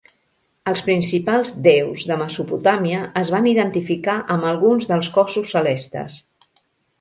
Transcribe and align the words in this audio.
Els 0.69 0.79
principals 0.85 1.51
déus 1.67 2.05
de 2.11 2.17
Mesopotàmia 2.21 3.03
es 3.21 3.31
van 3.35 3.51
identificar 3.51 4.17
amb 4.37 4.49
algun 4.53 4.83
dels 4.93 5.13
cossos 5.19 5.55
celestes. 5.59 6.19